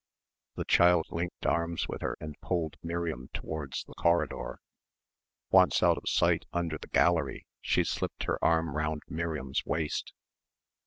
[0.55, 4.59] The child linked arms with her and pulled Miriam towards the corridor.
[5.51, 10.11] Once out of sight under the gallery she slipped her arm round Miriam's waist.